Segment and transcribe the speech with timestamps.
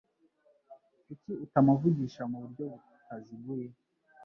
[1.05, 3.67] Kuki utamuvugisha muburyo butaziguye?